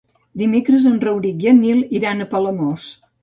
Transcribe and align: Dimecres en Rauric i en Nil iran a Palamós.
Dimecres 0.41 0.87
en 0.91 0.95
Rauric 1.03 1.45
i 1.45 1.51
en 1.53 1.61
Nil 1.65 1.83
iran 1.99 2.23
a 2.25 2.29
Palamós. 2.35 2.89